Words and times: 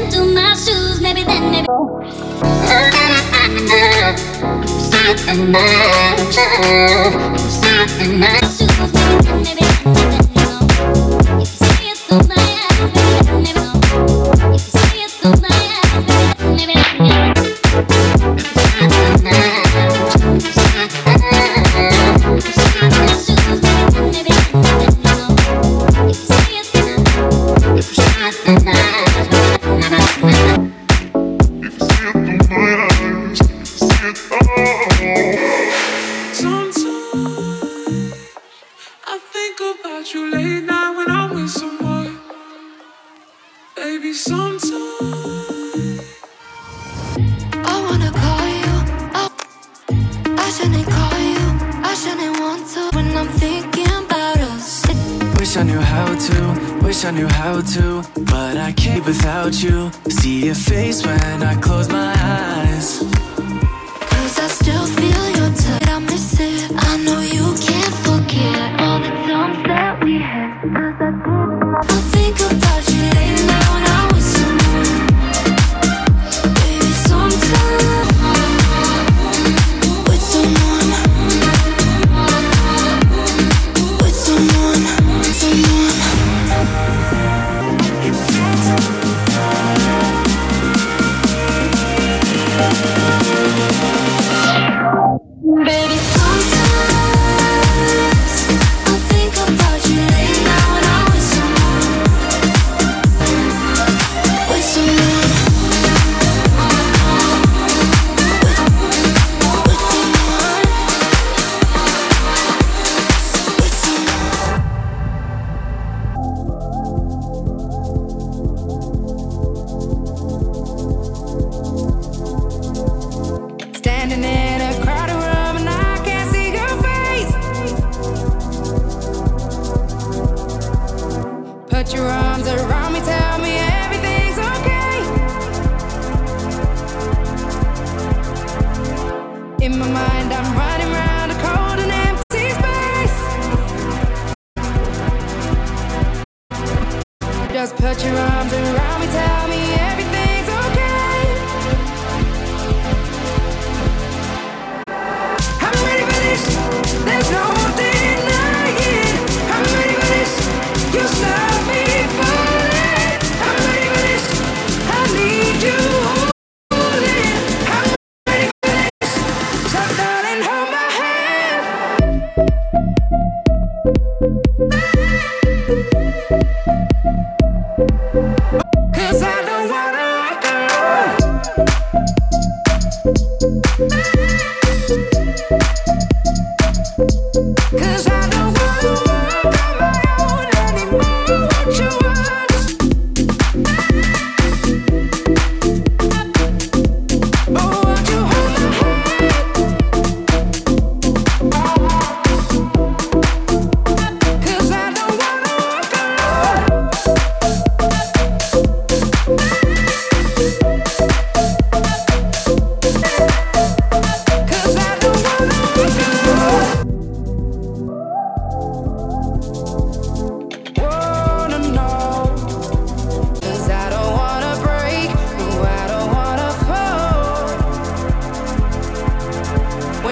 into 0.00 0.24
my 0.24 0.54
shoes, 0.54 1.00
maybe 1.00 1.24
then, 1.24 1.50
maybe. 1.50 1.66
Slip 4.66 5.28
in 5.28 5.50
my 8.20 8.38
shoes, 8.50 8.92
maybe 8.92 9.24
then, 9.24 9.42
maybe. 9.42 9.64
If 11.40 11.40
you 11.40 11.44
see 11.46 11.90
it, 11.90 11.98
don't. 12.08 12.49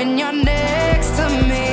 La 0.05 1.09
to 1.17 1.27
la 1.49 1.68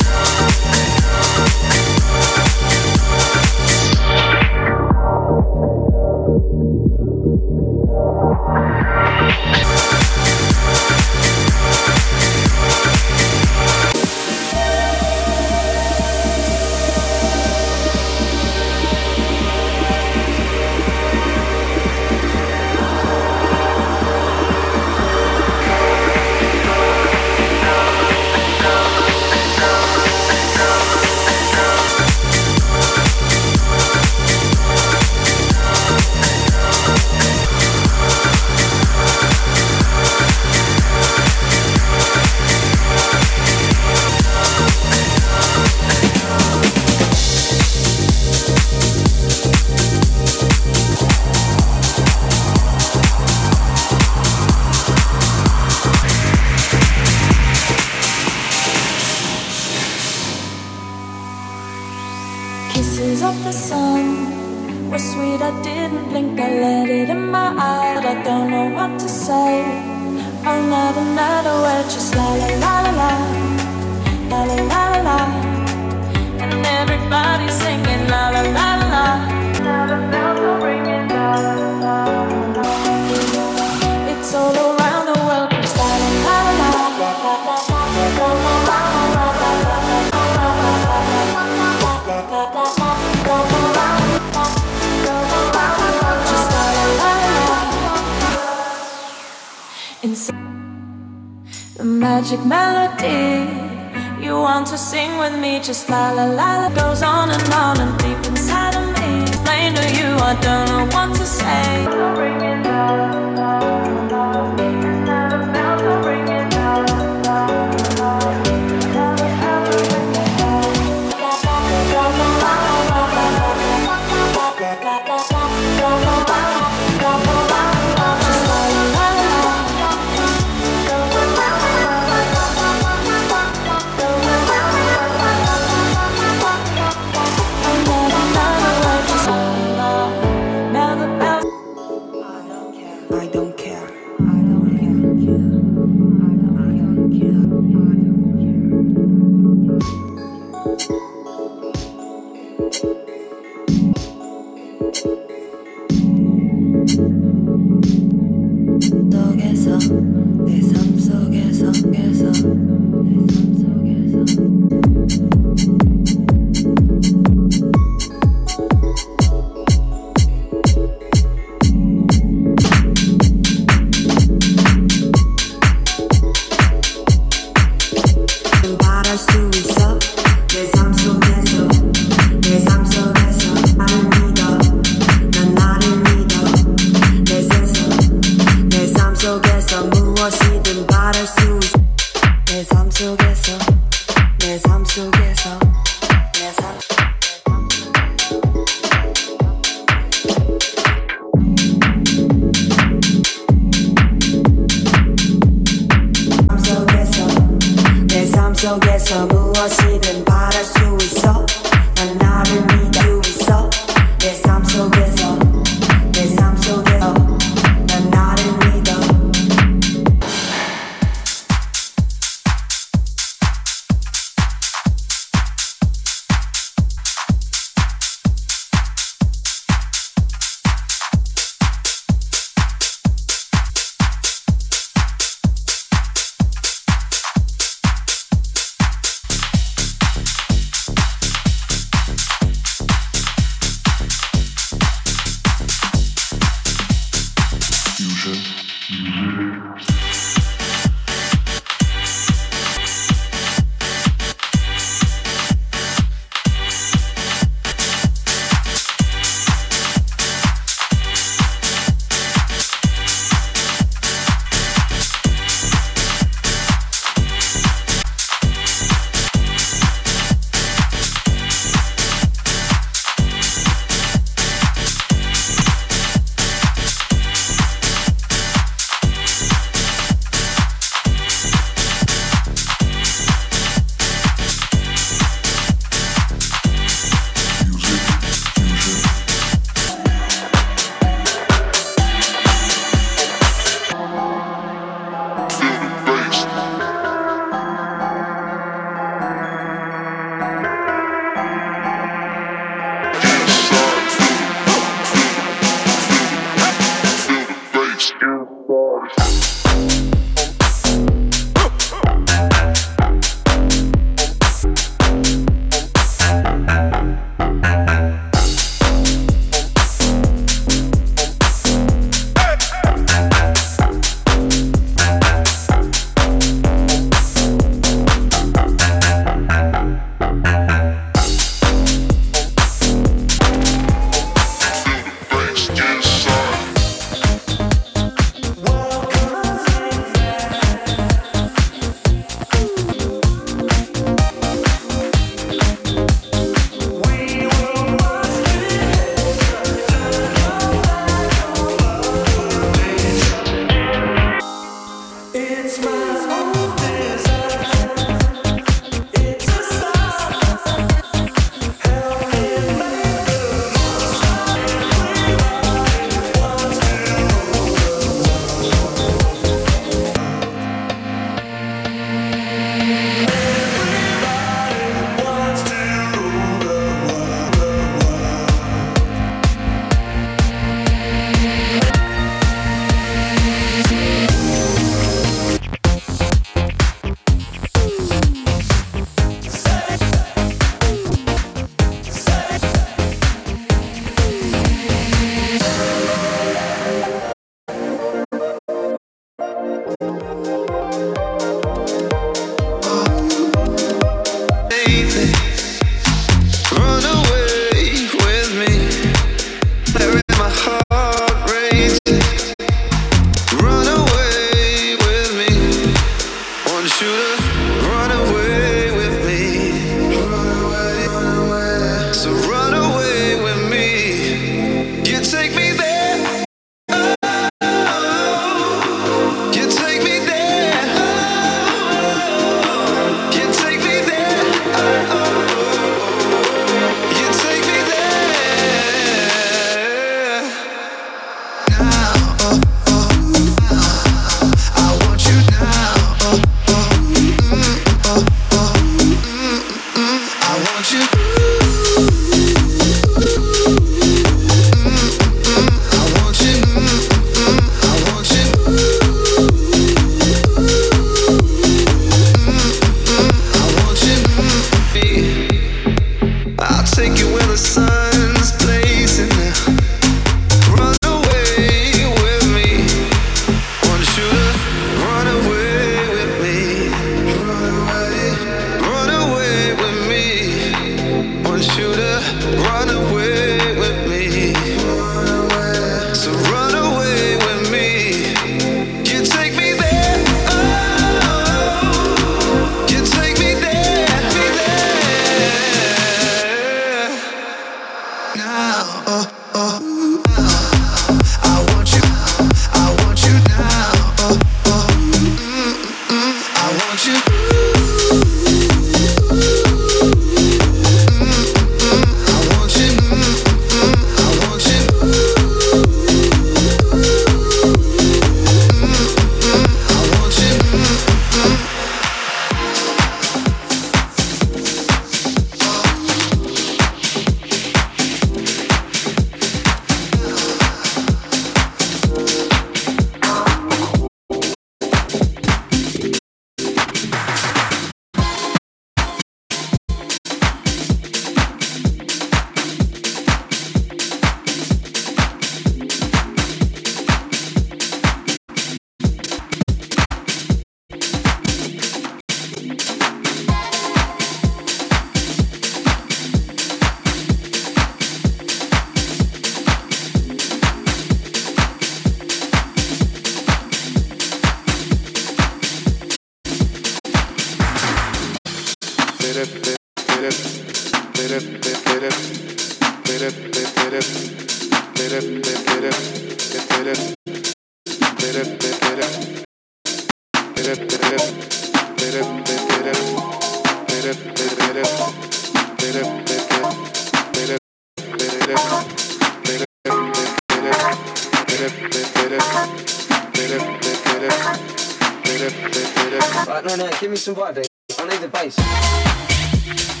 Right, 595.41 596.63
no, 596.65 596.75
no, 596.75 596.91
give 596.99 597.09
me 597.09 597.17
some 597.17 597.33
vibe, 597.33 597.65
I 597.97 598.07
need 598.07 598.21
the 598.21 598.27
bass. 598.27 600.00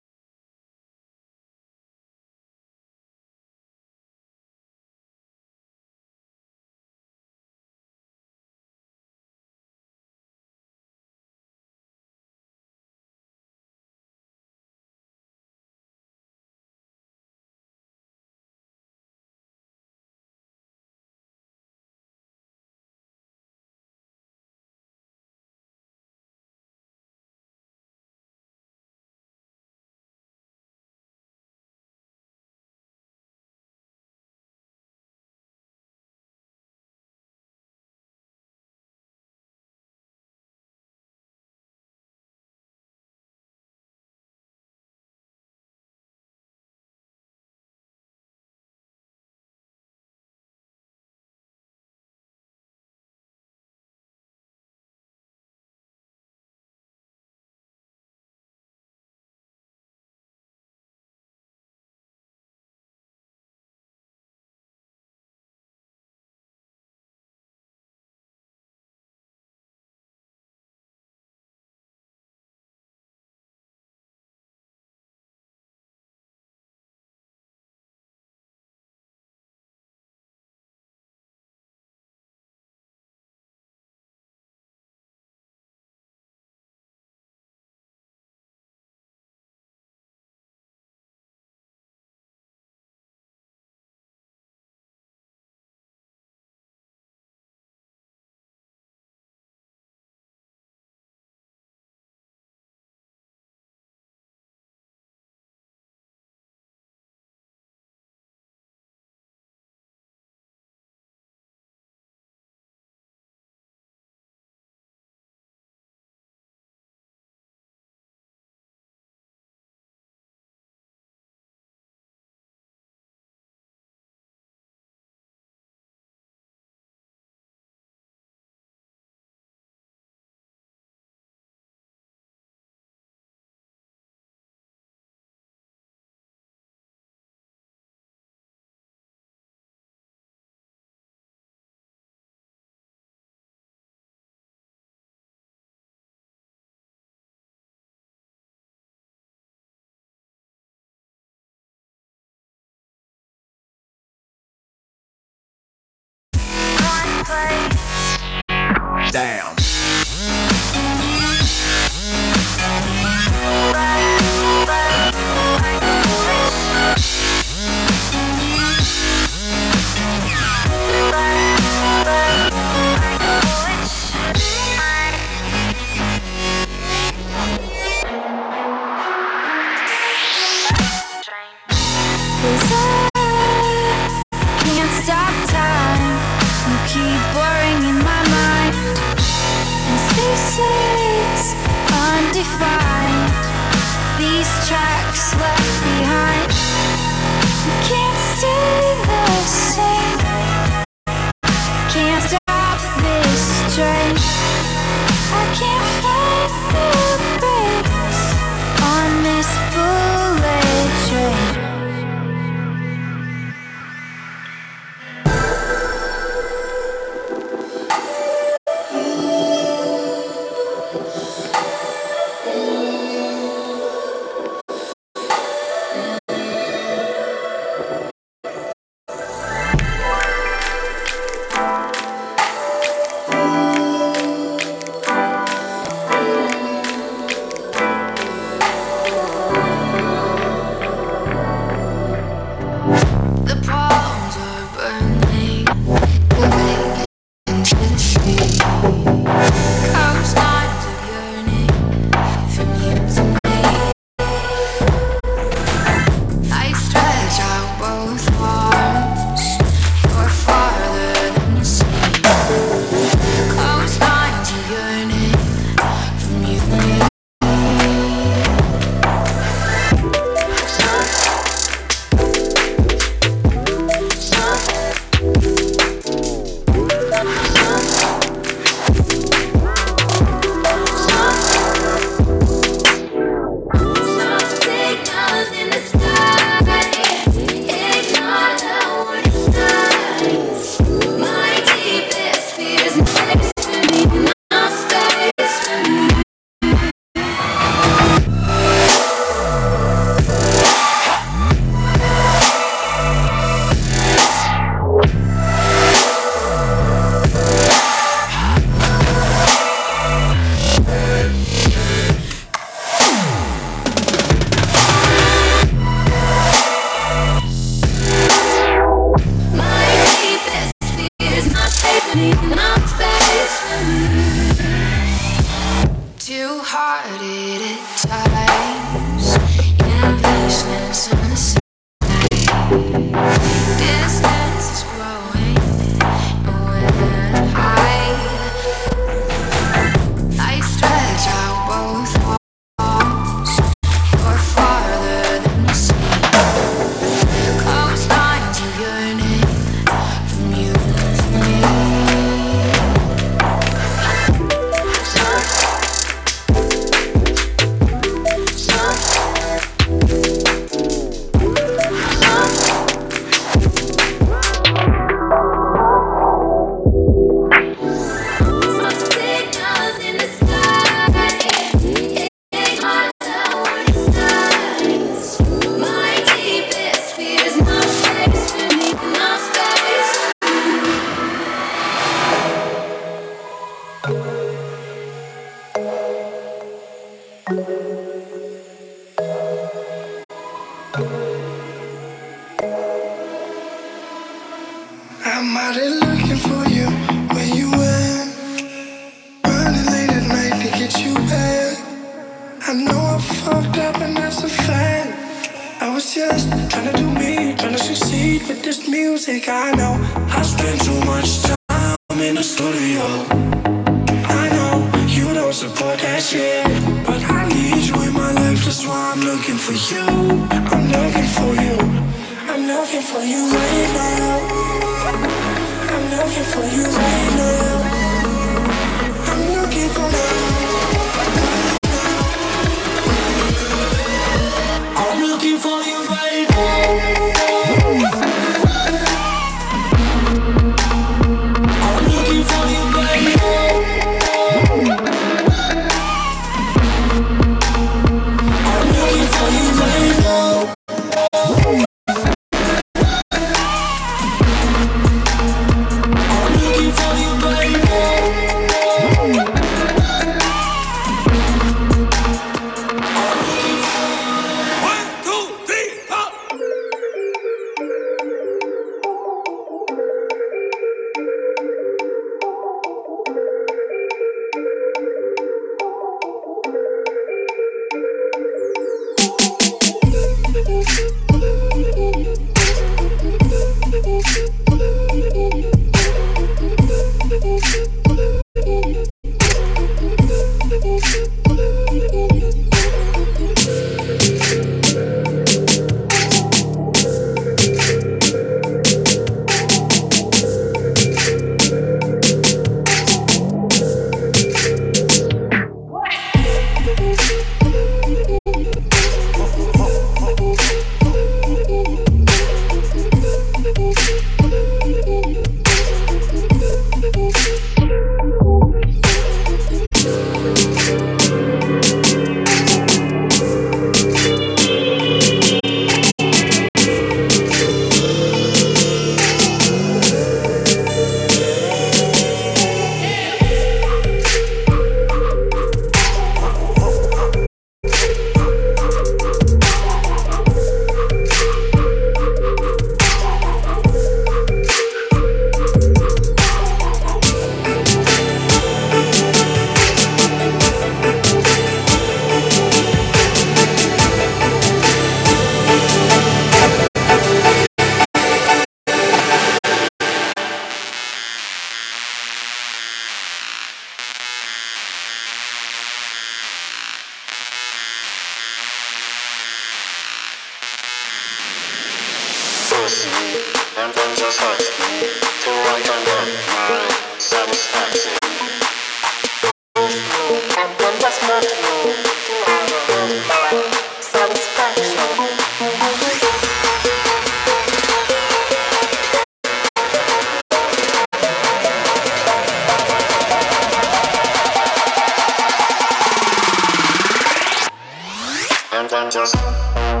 Música 599.41 600.00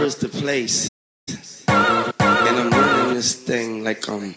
covers 0.01 0.15
the 0.15 0.29
place. 0.29 0.89
And 1.27 2.57
I'm 2.57 2.71
running 2.71 3.13
this 3.13 3.35
thing 3.35 3.83
like 3.83 4.09
I'm 4.09 4.33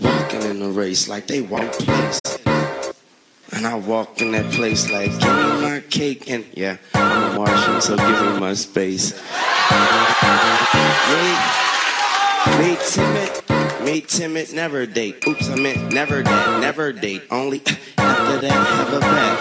walking 0.00 0.42
in 0.42 0.62
a 0.62 0.70
race, 0.70 1.06
like 1.08 1.28
they 1.28 1.42
want 1.42 1.70
place. 1.74 2.18
And 3.52 3.64
I 3.64 3.76
walk 3.76 4.20
in 4.20 4.32
that 4.32 4.52
place 4.52 4.90
like, 4.90 5.12
give 5.12 5.32
me 5.32 5.62
my 5.62 5.84
cake. 5.88 6.28
And 6.28 6.44
yeah, 6.54 6.78
I'm 6.94 7.34
a 7.34 7.38
Martian, 7.38 7.80
so 7.80 7.96
give 7.96 8.20
me 8.20 8.40
my 8.40 8.54
space. 8.54 9.12
Me, 11.14 11.22
me 12.58 12.76
timid, 12.82 13.30
me 13.84 14.00
timid, 14.00 14.52
never 14.52 14.86
date. 14.86 15.24
Oops, 15.28 15.48
I 15.50 15.54
meant 15.54 15.92
never 15.92 16.24
date, 16.24 16.60
never 16.60 16.92
date. 16.92 17.22
Only 17.30 17.62
after 17.96 18.38
that, 18.40 18.50
have 18.50 18.92
a 18.92 18.98
back. 18.98 19.38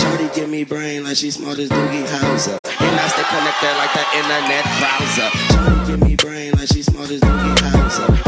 Shorty 0.00 0.34
give 0.34 0.48
me 0.48 0.64
brain 0.64 1.04
like 1.04 1.16
she 1.16 1.30
smart 1.30 1.60
as 1.60 1.68
Doogie 1.68 2.06
Howser 2.06 2.61
stay 3.08 3.24
connected 3.24 3.74
like 3.78 3.92
the 3.94 4.04
internet 4.18 4.64
browser. 4.78 5.28
She 5.30 5.90
give 5.90 6.00
me 6.06 6.16
brain 6.16 6.52
like 6.52 6.68
she's 6.68 6.86
smart 6.86 7.10
as 7.10 7.20
Doogie 7.20 7.54
Howser. 7.56 8.21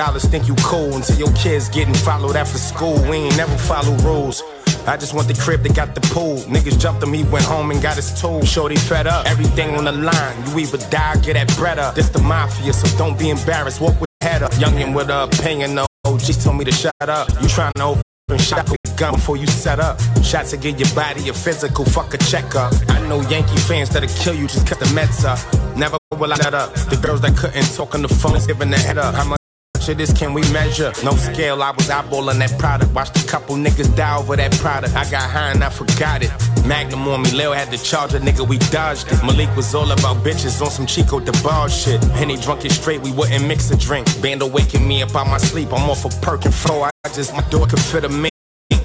dollars, 0.00 0.24
think 0.24 0.48
you 0.48 0.54
cool 0.64 0.94
until 0.96 1.18
your 1.18 1.32
kids 1.34 1.68
getting 1.68 1.92
followed 1.92 2.34
after 2.34 2.56
school. 2.56 2.96
We 3.10 3.16
ain't 3.18 3.36
never 3.36 3.54
follow 3.58 3.94
rules. 3.98 4.42
I 4.86 4.96
just 4.96 5.12
want 5.12 5.28
the 5.28 5.34
crib 5.34 5.62
that 5.64 5.76
got 5.76 5.94
the 5.94 6.00
pool. 6.00 6.38
Niggas 6.54 6.80
jumped 6.80 7.02
on 7.04 7.10
me, 7.10 7.22
went 7.24 7.44
home 7.44 7.70
and 7.70 7.82
got 7.82 7.96
his 7.96 8.18
tool. 8.18 8.42
Shorty 8.42 8.76
fed 8.76 9.06
up, 9.06 9.26
everything 9.26 9.76
on 9.76 9.84
the 9.84 9.92
line. 9.92 10.34
You 10.46 10.60
either 10.60 10.78
die, 10.88 11.16
get 11.20 11.34
that 11.34 11.54
bread 11.58 11.78
up. 11.78 11.94
This 11.94 12.08
the 12.08 12.22
mafia, 12.22 12.72
so 12.72 12.86
don't 12.96 13.18
be 13.18 13.28
embarrassed. 13.28 13.82
Walk 13.82 14.00
with 14.00 14.08
head 14.22 14.42
up. 14.42 14.52
Youngin' 14.52 14.94
with 14.94 15.10
a 15.10 15.24
opinion, 15.24 15.74
no 15.74 15.84
OG 16.06 16.26
told 16.42 16.56
me 16.56 16.64
to 16.64 16.72
shut 16.72 16.94
up. 17.18 17.28
You 17.42 17.48
tryin 17.48 17.72
to 17.74 17.84
open 17.84 18.38
shot 18.38 18.70
a 18.70 18.76
gun 18.96 19.14
before 19.16 19.36
you 19.36 19.46
set 19.48 19.80
up. 19.80 20.00
Shots 20.22 20.50
to 20.52 20.56
give 20.56 20.80
your 20.80 20.92
body 20.94 21.28
a 21.28 21.34
physical, 21.34 21.84
fuck 21.84 22.14
a 22.14 22.18
checkup. 22.18 22.72
I 22.88 23.06
know 23.06 23.20
Yankee 23.28 23.60
fans 23.68 23.90
that'll 23.90 24.08
kill 24.22 24.34
you, 24.34 24.46
just 24.46 24.66
cut 24.66 24.78
the 24.80 24.90
Mets 24.94 25.24
up. 25.26 25.38
Never 25.76 25.98
will 26.12 26.32
I 26.32 26.36
let 26.36 26.54
up. 26.54 26.72
The 26.88 26.96
girls 26.96 27.20
that 27.20 27.36
couldn't 27.36 27.68
talk 27.76 27.94
on 27.94 28.00
the 28.00 28.08
phone, 28.08 28.38
giving 28.46 28.70
the 28.70 28.78
head 28.78 28.96
up. 28.96 29.14
I'm 29.14 29.39
much 29.80 29.96
this 29.96 30.12
can 30.12 30.34
we 30.34 30.42
measure? 30.52 30.92
No 31.04 31.12
scale, 31.12 31.62
I 31.62 31.70
was 31.70 31.88
eyeballing 31.88 32.38
that 32.38 32.58
product. 32.58 32.92
Watched 32.92 33.22
a 33.22 33.26
couple 33.26 33.56
niggas 33.56 33.94
die 33.96 34.16
over 34.16 34.36
that 34.36 34.52
product. 34.52 34.94
I 34.94 35.10
got 35.10 35.22
high 35.30 35.52
and 35.52 35.64
I 35.64 35.70
forgot 35.70 36.22
it. 36.22 36.30
Magnum 36.66 37.08
on 37.08 37.22
me, 37.22 37.30
Lil 37.30 37.52
had 37.52 37.70
to 37.70 37.78
charge 37.82 38.14
a 38.14 38.20
nigga, 38.20 38.46
we 38.46 38.58
dodged 38.70 39.06
it. 39.10 39.22
Malik 39.24 39.54
was 39.56 39.74
all 39.74 39.90
about 39.90 40.18
bitches 40.18 40.60
on 40.60 40.70
some 40.70 40.86
Chico 40.86 41.20
DeBarge 41.20 41.84
shit. 41.84 42.02
Henny 42.18 42.36
drunk 42.36 42.64
it 42.64 42.72
straight, 42.72 43.00
we 43.00 43.12
wouldn't 43.12 43.46
mix 43.46 43.70
a 43.70 43.76
drink. 43.76 44.06
Bando 44.22 44.46
waking 44.46 44.86
me 44.86 45.02
up 45.02 45.14
out 45.14 45.26
my 45.26 45.38
sleep, 45.38 45.72
I'm 45.72 45.88
off 45.88 46.04
a 46.04 46.08
perk 46.20 46.44
and 46.44 46.54
flow. 46.54 46.82
I 46.82 46.90
just, 47.14 47.32
my 47.32 47.42
door 47.48 47.66
could 47.66 47.80
fit 47.80 48.04
a. 48.04 48.08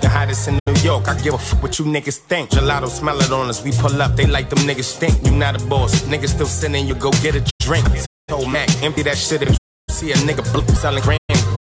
The 0.02 0.10
hottest 0.10 0.48
in 0.48 0.60
New 0.68 0.82
York, 0.82 1.08
I 1.08 1.20
give 1.22 1.34
a 1.34 1.38
fuck 1.38 1.64
what 1.64 1.80
you 1.80 1.86
niggas 1.86 2.18
think. 2.18 2.52
Gelato 2.52 2.88
smell 2.88 3.20
it 3.20 3.32
on 3.32 3.50
us, 3.50 3.64
we 3.64 3.72
pull 3.72 4.02
up, 4.02 4.16
they 4.16 4.26
like 4.26 4.50
them 4.50 4.60
niggas 4.60 4.96
stink. 4.96 5.26
You 5.26 5.32
not 5.32 5.62
a 5.62 5.66
boss, 5.66 6.04
niggas 6.04 6.30
still 6.30 6.46
sending 6.46 6.88
you 6.88 6.96
go 6.96 7.12
get 7.24 7.36
a 7.36 7.44
drink. 7.60 7.86
Told 8.28 8.52
Mac, 8.52 8.70
empty 8.84 9.04
that 9.04 9.18
shit 9.18 9.42
you 9.42 9.56
see 9.96 10.12
a 10.12 10.16
nigga 10.28 10.44
blue 10.52 10.76
selling 10.76 11.02
grams. 11.02 11.56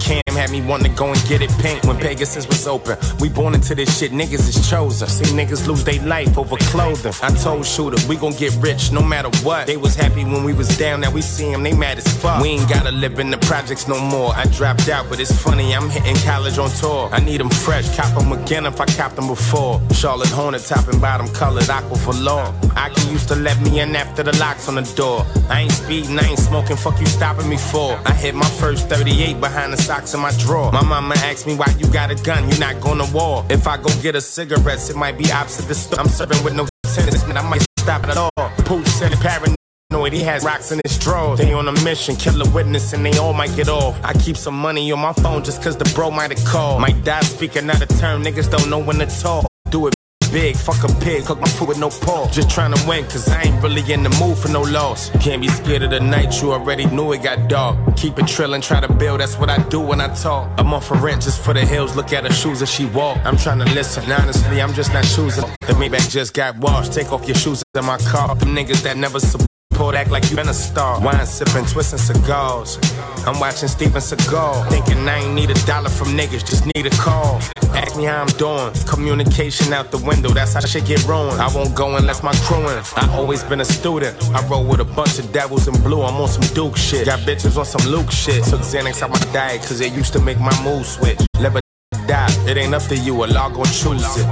Cam 0.00 0.25
had 0.36 0.50
me 0.50 0.60
to 0.60 0.88
go 0.90 1.06
and 1.08 1.28
get 1.28 1.40
it 1.40 1.50
pink 1.58 1.82
when 1.84 1.96
Pegasus 1.96 2.46
was 2.46 2.66
open. 2.66 2.98
We 3.20 3.28
born 3.28 3.54
into 3.54 3.74
this 3.74 3.98
shit, 3.98 4.12
niggas 4.12 4.46
is 4.48 4.68
chosen. 4.68 5.08
See 5.08 5.34
niggas 5.34 5.66
lose 5.66 5.82
their 5.84 6.02
life 6.02 6.36
over 6.36 6.56
clothing. 6.56 7.12
I 7.22 7.30
told 7.30 7.64
Shooter, 7.66 7.96
we 8.08 8.16
gon' 8.16 8.34
get 8.34 8.54
rich 8.60 8.92
no 8.92 9.02
matter 9.02 9.30
what. 9.44 9.66
They 9.66 9.76
was 9.76 9.94
happy 9.94 10.24
when 10.24 10.44
we 10.44 10.52
was 10.52 10.68
down, 10.76 11.00
now 11.00 11.10
we 11.10 11.22
see 11.22 11.50
them, 11.50 11.62
they 11.62 11.72
mad 11.72 11.98
as 11.98 12.06
fuck. 12.20 12.42
We 12.42 12.50
ain't 12.50 12.68
gotta 12.68 12.92
live 12.92 13.18
in 13.18 13.30
the 13.30 13.38
projects 13.38 13.88
no 13.88 13.98
more. 13.98 14.34
I 14.34 14.44
dropped 14.46 14.88
out, 14.88 15.08
but 15.08 15.18
it's 15.18 15.32
funny, 15.32 15.74
I'm 15.74 15.88
hitting 15.88 16.16
college 16.24 16.58
on 16.58 16.70
tour. 16.70 17.08
I 17.12 17.20
need 17.20 17.40
them 17.40 17.50
fresh, 17.50 17.96
cop 17.96 18.16
them 18.18 18.32
again 18.32 18.66
if 18.66 18.80
I 18.80 18.86
copped 18.86 19.16
them 19.16 19.28
before. 19.28 19.80
Charlotte 19.92 20.28
Hornet, 20.28 20.62
top 20.64 20.86
and 20.88 21.00
bottom 21.00 21.28
colored, 21.28 21.70
aqua 21.70 21.96
for 21.96 22.14
law. 22.14 22.52
I 22.76 22.90
can 22.90 23.06
used 23.12 23.28
to 23.28 23.36
let 23.36 23.58
me 23.62 23.80
in 23.80 23.96
after 23.96 24.22
the 24.22 24.36
locks 24.36 24.68
on 24.68 24.74
the 24.74 24.82
door. 24.94 25.24
I 25.48 25.62
ain't 25.62 25.72
speeding, 25.72 26.18
I 26.18 26.24
ain't 26.24 26.38
smoking, 26.38 26.76
fuck 26.76 26.98
you 27.00 27.06
stopping 27.06 27.48
me 27.48 27.56
for. 27.56 27.98
I 28.04 28.12
hit 28.12 28.34
my 28.34 28.50
first 28.60 28.88
38 28.88 29.40
behind 29.40 29.72
the 29.72 29.76
socks 29.76 30.12
in 30.14 30.20
my 30.20 30.25
drawer. 30.32 30.72
My 30.72 30.82
mama 30.82 31.14
asked 31.18 31.46
me 31.46 31.54
why 31.54 31.74
you 31.78 31.86
got 31.92 32.10
a 32.10 32.14
gun, 32.14 32.48
you 32.50 32.58
not 32.58 32.80
going 32.80 32.98
to 32.98 33.12
war. 33.12 33.44
If 33.50 33.66
I 33.66 33.76
go 33.76 33.88
get 34.02 34.14
a 34.14 34.20
cigarettes, 34.20 34.88
it 34.90 34.96
might 34.96 35.18
be 35.18 35.30
opposite 35.30 35.66
the 35.68 35.74
store. 35.74 36.00
I'm 36.00 36.08
serving 36.08 36.42
with 36.44 36.54
no 36.54 36.66
tennis, 36.94 37.22
and 37.24 37.38
I 37.38 37.48
might 37.48 37.64
stop 37.78 38.04
it 38.04 38.10
at 38.10 38.16
all. 38.16 38.30
Pooh 38.64 38.84
said 38.84 39.12
paranoid, 39.12 39.50
n**** 39.50 39.56
know 39.90 40.04
it. 40.04 40.12
he 40.12 40.20
has 40.20 40.44
rocks 40.44 40.72
in 40.72 40.80
his 40.84 40.98
drawers. 40.98 41.38
They 41.38 41.52
on 41.52 41.68
a 41.68 41.72
mission, 41.84 42.16
kill 42.16 42.40
a 42.40 42.50
witness, 42.50 42.92
and 42.92 43.04
they 43.04 43.16
all 43.18 43.32
might 43.32 43.54
get 43.54 43.68
off. 43.68 43.98
I 44.02 44.12
keep 44.14 44.36
some 44.36 44.56
money 44.56 44.90
on 44.92 44.98
my 44.98 45.12
phone 45.12 45.44
just 45.44 45.62
cause 45.62 45.76
the 45.76 45.90
bro 45.94 46.10
might 46.10 46.36
have 46.36 46.44
called. 46.46 46.80
Might 46.80 47.04
die 47.04 47.20
speaking 47.20 47.68
out 47.70 47.82
of 47.82 47.88
turn, 48.00 48.22
niggas 48.22 48.50
don't 48.50 48.68
know 48.68 48.78
when 48.78 48.98
to 48.98 49.06
talk. 49.06 49.46
Do 49.70 49.86
it 49.86 49.94
big, 50.36 50.54
fuck 50.54 50.84
a 50.84 50.88
pig, 51.00 51.24
cook 51.24 51.40
my 51.40 51.48
food 51.48 51.68
with 51.68 51.78
no 51.78 51.88
pork. 51.88 52.30
Just 52.30 52.50
trying 52.50 52.74
to 52.74 52.80
win, 52.86 53.04
cause 53.04 53.26
I 53.26 53.40
ain't 53.44 53.62
really 53.62 53.80
in 53.90 54.02
the 54.02 54.10
mood 54.20 54.36
for 54.36 54.48
no 54.48 54.60
loss. 54.60 55.08
Can't 55.24 55.40
be 55.40 55.48
scared 55.48 55.82
of 55.82 55.90
the 55.90 56.00
night, 56.00 56.42
you 56.42 56.52
already 56.52 56.84
knew 56.84 57.10
it 57.14 57.22
got 57.22 57.48
dark. 57.48 57.74
Keep 57.96 58.18
it 58.18 58.26
trillin', 58.26 58.62
try 58.62 58.80
to 58.80 58.92
build, 58.92 59.20
that's 59.20 59.38
what 59.38 59.48
I 59.48 59.56
do 59.70 59.80
when 59.80 59.98
I 59.98 60.08
talk. 60.14 60.44
I'm 60.58 60.74
off 60.74 60.88
for 60.88 60.98
rent 60.98 61.22
just 61.22 61.40
for 61.40 61.54
the 61.54 61.64
hills, 61.64 61.96
look 61.96 62.12
at 62.12 62.24
her 62.24 62.32
shoes 62.32 62.60
as 62.60 62.70
she 62.70 62.84
walk. 62.84 63.16
I'm 63.24 63.38
trying 63.38 63.60
to 63.60 63.68
listen, 63.72 64.12
honestly, 64.12 64.60
I'm 64.60 64.74
just 64.74 64.92
not 64.92 65.04
choosing. 65.04 65.48
The 65.60 65.72
Maybach 65.80 66.10
just 66.10 66.34
got 66.34 66.58
washed, 66.58 66.92
take 66.92 67.12
off 67.12 67.26
your 67.26 67.36
shoes 67.36 67.62
in 67.74 67.84
my 67.86 67.96
car. 67.96 68.34
Them 68.34 68.54
niggas 68.54 68.82
that 68.82 68.98
never 68.98 69.20
support. 69.20 69.45
Act 69.76 70.10
like 70.10 70.30
you 70.30 70.36
been 70.36 70.48
a 70.48 70.54
star. 70.54 71.00
Wine 71.00 71.26
sipping, 71.26 71.66
twisting 71.66 71.98
cigars. 71.98 72.78
I'm 73.26 73.38
watching 73.38 73.68
Steven 73.68 74.00
Seagal. 74.00 74.68
Thinking 74.70 75.06
I 75.08 75.18
ain't 75.18 75.34
need 75.34 75.50
a 75.50 75.54
dollar 75.66 75.90
from 75.90 76.08
niggas, 76.08 76.44
just 76.48 76.64
need 76.74 76.86
a 76.86 76.90
call. 76.90 77.40
Ask 77.74 77.94
me 77.96 78.04
how 78.04 78.22
I'm 78.22 78.26
doing. 78.38 78.72
Communication 78.86 79.74
out 79.74 79.90
the 79.90 79.98
window, 79.98 80.30
that's 80.30 80.54
how 80.54 80.60
shit 80.60 80.86
get 80.86 81.06
ruined. 81.06 81.40
I 81.40 81.54
won't 81.54 81.74
go 81.74 81.94
unless 81.96 82.22
my 82.22 82.32
crewin'. 82.46 82.82
I 82.96 83.06
always 83.12 83.44
been 83.44 83.60
a 83.60 83.64
student. 83.66 84.16
I 84.30 84.46
roll 84.48 84.64
with 84.64 84.80
a 84.80 84.84
bunch 84.84 85.18
of 85.18 85.30
devils 85.30 85.68
in 85.68 85.74
blue. 85.82 86.02
I'm 86.02 86.16
on 86.16 86.28
some 86.28 86.54
Duke 86.54 86.76
shit. 86.76 87.04
Got 87.04 87.20
bitches 87.20 87.58
on 87.58 87.66
some 87.66 87.86
Luke 87.90 88.10
shit. 88.10 88.44
Took 88.44 88.62
Xanax 88.62 89.02
out 89.02 89.10
my 89.10 89.20
diet, 89.32 89.60
cause 89.60 89.80
it 89.82 89.92
used 89.92 90.12
to 90.14 90.20
make 90.20 90.40
my 90.40 90.56
mood 90.64 90.86
switch. 90.86 91.20
Live 91.38 91.60
die, 92.06 92.26
it 92.48 92.56
ain't 92.56 92.74
up 92.74 92.82
to 92.84 92.96
you. 92.96 93.22
Allah 93.22 93.50
gon' 93.54 93.66
choose 93.66 94.02
it. 94.16 94.26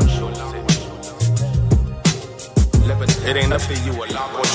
It 3.29 3.37
ain't 3.37 3.53
up 3.53 3.61
to 3.61 3.75
you. 3.85 3.93
Allah 3.93 4.31
gon' 4.33 4.43
choose 4.43 4.51
it. 4.51 4.54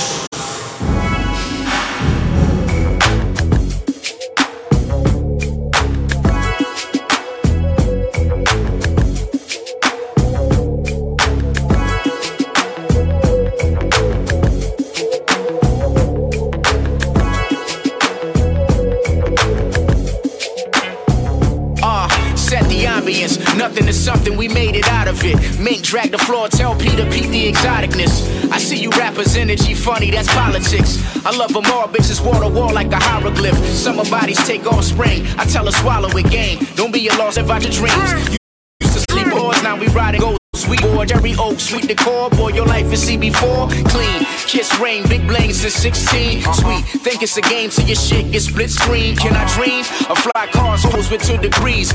Nothing 23.70 23.88
is 23.88 24.03
something, 24.03 24.36
we 24.36 24.47
made 24.47 24.76
it 24.76 24.88
out 24.88 25.07
of 25.07 25.24
it. 25.24 25.38
Mink 25.59 25.84
drag 25.84 26.09
the 26.09 26.17
floor, 26.17 26.47
tell 26.47 26.76
Peter 26.76 27.05
Pete 27.11 27.30
the 27.30 27.51
exoticness. 27.51 28.49
I 28.51 28.57
see 28.57 28.78
you 28.78 28.89
rappers' 28.89 29.36
energy 29.36 29.76
funny, 29.76 30.09
that's 30.09 30.28
politics. 30.34 30.97
I 31.24 31.38
love 31.38 31.53
them 31.53 31.65
all, 31.67 31.88
bitches 31.88 32.20
wall 32.20 32.41
to 32.41 32.49
wall 32.49 32.74
like 32.74 32.91
a 32.91 32.95
hieroglyph. 32.95 33.55
Summer 33.67 34.03
bodies 34.09 34.43
take 34.47 34.65
off 34.65 34.84
spring. 34.84 35.24
I 35.38 35.45
tell 35.45 35.65
her 35.65 35.72
swallow 35.72 36.09
it, 36.09 36.32
game. 36.32 36.65
Don't 36.74 36.91
be 36.91 37.07
a 37.09 37.13
loss 37.13 37.38
about 37.38 37.61
your 37.61 37.72
dreams. 37.72 38.32
You 38.32 38.38
used 38.82 38.93
to 38.95 39.13
sleep 39.13 39.30
boards, 39.30 39.61
now 39.61 39.80
we 39.80 39.86
riding 39.89 40.22
gold. 40.22 40.39
Sweet 40.55 40.82
boy, 40.82 41.05
Jerry 41.05 41.36
Oak, 41.38 41.59
sweet 41.59 41.88
decor. 41.88 42.32
Boy, 42.32 42.49
your 42.53 42.65
life 42.65 42.91
is 42.91 43.07
CB4. 43.07 43.70
Clean, 43.89 44.26
kiss 44.47 44.80
rain, 44.80 45.07
big 45.07 45.28
bling 45.28 45.53
since 45.53 45.76
16. 45.76 46.41
Sweet, 46.41 46.86
think 47.03 47.22
it's 47.22 47.38
a 47.38 47.41
game 47.41 47.70
till 47.70 47.86
your 47.86 47.95
shit 47.95 48.32
gets 48.32 48.45
split 48.45 48.72
screen. 48.72 49.15
Can 49.15 49.36
I 49.36 49.45
dream 49.53 49.82
A 50.09 50.15
fly 50.15 50.47
cars, 50.47 50.82
hoes 50.84 51.11
with 51.11 51.22
two 51.22 51.38
degrees? 51.38 51.93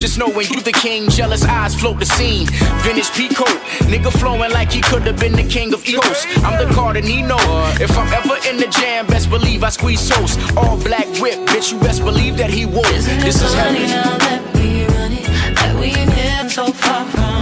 Just 0.00 0.18
know 0.18 0.28
when 0.28 0.46
you 0.52 0.60
the 0.60 0.72
king, 0.72 1.08
jealous 1.08 1.44
eyes 1.44 1.74
float 1.74 1.98
the 1.98 2.04
scene. 2.04 2.46
Vintage 2.82 3.10
peacoat, 3.16 3.58
nigga 3.88 4.12
flowing 4.12 4.50
like 4.52 4.70
he 4.70 4.80
could 4.82 5.02
have 5.02 5.18
been 5.18 5.32
the 5.32 5.42
king 5.42 5.72
of 5.72 5.84
East. 5.86 6.26
I'm 6.44 6.58
the 6.58 6.72
Cardinino. 6.74 7.36
If 7.80 7.96
I'm 7.96 8.12
ever 8.12 8.36
in 8.48 8.58
the 8.58 8.66
jam, 8.66 9.06
best 9.06 9.30
believe 9.30 9.64
I 9.64 9.70
squeeze 9.70 10.06
toast. 10.06 10.38
All 10.56 10.76
black 10.76 11.06
whip, 11.22 11.38
bitch, 11.48 11.72
you 11.72 11.80
best 11.80 12.04
believe 12.04 12.36
that 12.36 12.50
he 12.50 12.66
woke. 12.66 12.84
This 12.84 13.40
is 13.42 13.54
heaven. 13.54 13.82
now 13.82 14.18
that 14.18 14.42
we 14.54 14.84
run 14.94 15.12
it, 15.12 15.24
that 15.56 15.74
we 15.80 15.86
in 15.86 16.10
here 16.10 16.50
so 16.50 16.66
far 16.66 17.06
from 17.06 17.33